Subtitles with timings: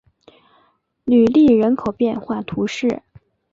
[1.03, 3.03] 吕利人口变化图示